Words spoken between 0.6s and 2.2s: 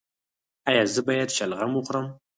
ایا زه باید شلغم وخورم؟